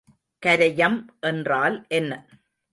கரையம் 0.45 1.05
என்றால் 1.19 1.85
என்ன? 1.87 2.11